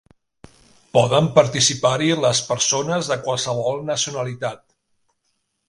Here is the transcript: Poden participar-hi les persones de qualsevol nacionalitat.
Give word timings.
Poden 0.97 1.27
participar-hi 1.35 2.09
les 2.25 2.41
persones 2.49 3.13
de 3.13 3.19
qualsevol 3.29 3.81
nacionalitat. 3.93 4.65